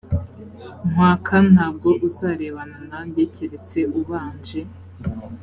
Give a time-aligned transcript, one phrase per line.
[0.89, 4.61] nkwaka ntabwo uzarebana nanjye keretse ubanje